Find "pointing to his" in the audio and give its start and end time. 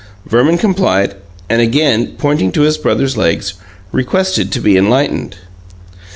2.17-2.75